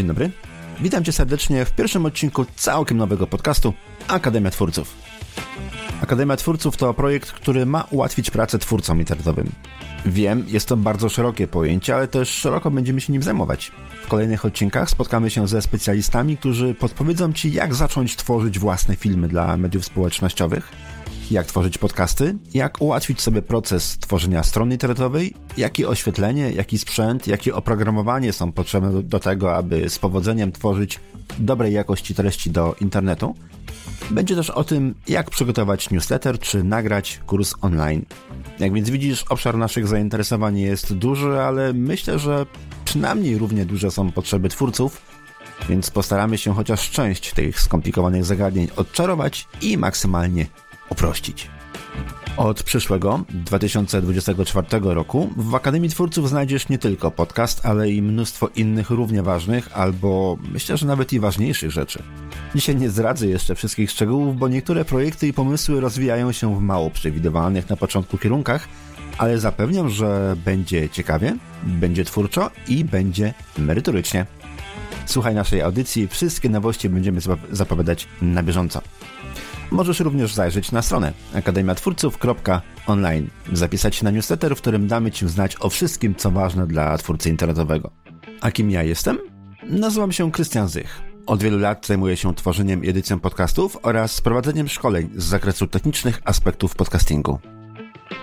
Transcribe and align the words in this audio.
Dzień 0.00 0.06
dobry. 0.06 0.30
Witam 0.80 1.04
Cię 1.04 1.12
serdecznie 1.12 1.64
w 1.64 1.72
pierwszym 1.72 2.06
odcinku 2.06 2.46
całkiem 2.56 2.98
nowego 2.98 3.26
podcastu 3.26 3.74
Akademia 4.08 4.50
Twórców. 4.50 4.96
Akademia 6.02 6.36
Twórców 6.36 6.76
to 6.76 6.94
projekt, 6.94 7.32
który 7.32 7.66
ma 7.66 7.86
ułatwić 7.90 8.30
pracę 8.30 8.58
twórcom 8.58 8.98
internetowym. 8.98 9.50
Wiem, 10.06 10.44
jest 10.48 10.68
to 10.68 10.76
bardzo 10.76 11.08
szerokie 11.08 11.46
pojęcie, 11.48 11.94
ale 11.94 12.08
też 12.08 12.28
szeroko 12.28 12.70
będziemy 12.70 13.00
się 13.00 13.12
nim 13.12 13.22
zajmować. 13.22 13.72
W 14.04 14.08
kolejnych 14.08 14.44
odcinkach 14.44 14.90
spotkamy 14.90 15.30
się 15.30 15.48
ze 15.48 15.62
specjalistami, 15.62 16.36
którzy 16.36 16.74
podpowiedzą 16.74 17.32
Ci, 17.32 17.52
jak 17.52 17.74
zacząć 17.74 18.16
tworzyć 18.16 18.58
własne 18.58 18.96
filmy 18.96 19.28
dla 19.28 19.56
mediów 19.56 19.84
społecznościowych, 19.84 20.72
jak 21.30 21.46
tworzyć 21.46 21.78
podcasty, 21.78 22.38
jak 22.54 22.82
ułatwić 22.82 23.20
sobie 23.20 23.42
proces 23.42 23.98
tworzenia 23.98 24.42
strony 24.42 24.74
internetowej, 24.74 25.34
jakie 25.56 25.88
oświetlenie, 25.88 26.50
jaki 26.52 26.78
sprzęt, 26.78 27.26
jakie 27.26 27.54
oprogramowanie 27.54 28.32
są 28.32 28.52
potrzebne 28.52 29.02
do 29.02 29.20
tego, 29.20 29.56
aby 29.56 29.90
z 29.90 29.98
powodzeniem 29.98 30.52
tworzyć 30.52 31.00
dobrej 31.38 31.72
jakości 31.72 32.14
treści 32.14 32.50
do 32.50 32.74
internetu. 32.80 33.34
Będzie 34.10 34.36
też 34.36 34.50
o 34.50 34.64
tym, 34.64 34.94
jak 35.08 35.30
przygotować 35.30 35.90
newsletter 35.90 36.38
czy 36.38 36.64
nagrać 36.64 37.20
kurs 37.26 37.54
online. 37.60 38.04
Jak 38.58 38.72
więc 38.72 38.90
widzisz, 38.90 39.24
obszar 39.28 39.56
naszych 39.56 39.86
zainteresowań 39.86 40.58
jest 40.58 40.94
duży, 40.94 41.40
ale 41.40 41.72
myślę, 41.72 42.18
że 42.18 42.46
przynajmniej 42.84 43.38
równie 43.38 43.64
duże 43.64 43.90
są 43.90 44.12
potrzeby 44.12 44.48
twórców, 44.48 45.02
więc 45.68 45.90
postaramy 45.90 46.38
się 46.38 46.54
chociaż 46.54 46.90
część 46.90 47.32
tych 47.32 47.60
skomplikowanych 47.60 48.24
zagadnień 48.24 48.68
odczarować 48.76 49.48
i 49.60 49.78
maksymalnie 49.78 50.46
uprościć. 50.90 51.50
Od 52.36 52.62
przyszłego 52.62 53.24
2024 53.28 54.66
roku 54.82 55.30
w 55.36 55.54
Akademii 55.54 55.90
Twórców 55.90 56.28
znajdziesz 56.28 56.68
nie 56.68 56.78
tylko 56.78 57.10
podcast, 57.10 57.66
ale 57.66 57.90
i 57.90 58.02
mnóstwo 58.02 58.48
innych 58.56 58.90
równie 58.90 59.22
ważnych, 59.22 59.78
albo 59.78 60.38
myślę, 60.52 60.76
że 60.76 60.86
nawet 60.86 61.12
i 61.12 61.20
ważniejszych 61.20 61.70
rzeczy. 61.70 62.02
Dzisiaj 62.54 62.76
nie 62.76 62.90
zdradzę 62.90 63.26
jeszcze 63.26 63.54
wszystkich 63.54 63.90
szczegółów, 63.90 64.38
bo 64.38 64.48
niektóre 64.48 64.84
projekty 64.84 65.28
i 65.28 65.32
pomysły 65.32 65.80
rozwijają 65.80 66.32
się 66.32 66.56
w 66.56 66.60
mało 66.60 66.90
przewidywalnych 66.90 67.68
na 67.68 67.76
początku 67.76 68.18
kierunkach, 68.18 68.68
ale 69.18 69.38
zapewniam, 69.38 69.88
że 69.88 70.36
będzie 70.44 70.88
ciekawie, 70.88 71.36
będzie 71.62 72.04
twórczo 72.04 72.50
i 72.68 72.84
będzie 72.84 73.34
merytorycznie. 73.58 74.26
Słuchaj 75.06 75.34
naszej 75.34 75.62
audycji, 75.62 76.08
wszystkie 76.08 76.48
nowości 76.48 76.88
będziemy 76.88 77.20
zapowiadać 77.50 78.08
na 78.22 78.42
bieżąco. 78.42 78.80
Możesz 79.70 80.00
również 80.00 80.34
zajrzeć 80.34 80.72
na 80.72 80.82
stronę 80.82 81.12
akademiatwórców.online, 81.34 83.30
zapisać 83.52 83.96
się 83.96 84.04
na 84.04 84.10
newsletter, 84.10 84.56
w 84.56 84.60
którym 84.60 84.86
damy 84.86 85.10
Ci 85.10 85.28
znać 85.28 85.56
o 85.60 85.70
wszystkim, 85.70 86.14
co 86.14 86.30
ważne 86.30 86.66
dla 86.66 86.98
twórcy 86.98 87.28
internetowego. 87.28 87.90
A 88.40 88.50
kim 88.50 88.70
ja 88.70 88.82
jestem? 88.82 89.18
Nazywam 89.62 90.12
się 90.12 90.32
Krystian 90.32 90.68
Zych. 90.68 91.02
Od 91.26 91.42
wielu 91.42 91.58
lat 91.58 91.86
zajmuję 91.86 92.16
się 92.16 92.34
tworzeniem 92.34 92.84
i 92.84 92.88
edycją 92.88 93.20
podcastów 93.20 93.78
oraz 93.82 94.20
prowadzeniem 94.20 94.68
szkoleń 94.68 95.10
z 95.16 95.24
zakresu 95.24 95.66
technicznych 95.66 96.20
aspektów 96.24 96.74
podcastingu. 96.74 97.38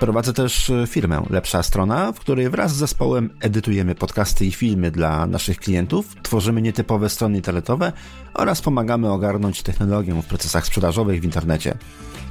Prowadzę 0.00 0.32
też 0.32 0.70
e, 0.70 0.86
firmę 0.86 1.22
Lepsza 1.30 1.62
Strona, 1.62 2.12
w 2.12 2.20
której 2.20 2.50
wraz 2.50 2.74
z 2.74 2.76
zespołem 2.76 3.30
edytujemy 3.40 3.94
podcasty 3.94 4.46
i 4.46 4.52
filmy 4.52 4.90
dla 4.90 5.26
naszych 5.26 5.58
klientów, 5.58 6.16
tworzymy 6.22 6.62
nietypowe 6.62 7.08
strony 7.08 7.36
internetowe 7.36 7.92
oraz 8.34 8.62
pomagamy 8.62 9.12
ogarnąć 9.12 9.62
technologię 9.62 10.14
w 10.14 10.26
procesach 10.26 10.66
sprzedażowych 10.66 11.20
w 11.20 11.24
internecie. 11.24 11.74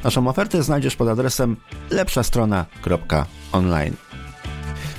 Naszą 0.03 0.27
ofertę 0.27 0.63
znajdziesz 0.63 0.95
pod 0.95 1.07
adresem 1.07 1.55
lepszastrona.online. 1.89 3.93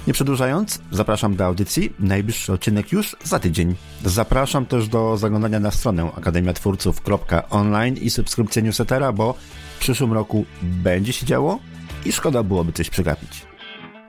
Nie 0.07 0.13
przedłużając, 0.13 0.81
zapraszam 0.91 1.37
do 1.37 1.45
audycji. 1.45 1.93
Najbliższy 1.99 2.53
odcinek 2.53 2.93
już 2.93 3.17
za 3.25 3.39
tydzień. 3.39 3.75
Zapraszam 4.05 4.67
też 4.67 4.89
do 4.89 5.17
zaglądania 5.17 5.61
na 5.61 5.71
stronę 5.71 6.11
akademiatwórców.online 6.17 7.97
i 7.97 8.11
subskrypcji 8.11 8.63
newslettera, 8.63 9.13
bo 9.13 9.35
w 9.77 9.81
przyszłym 9.81 10.13
roku 10.13 10.45
będzie 10.63 11.13
się 11.13 11.27
działo 11.27 11.59
i 12.07 12.13
szkoda 12.13 12.43
byłoby 12.43 12.73
coś 12.73 12.91
przegapić. 12.91 13.47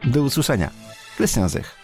Do 0.04 0.22
usłyszenia. 0.22 0.70
Krystian 1.18 1.50
Zych. 1.50 1.76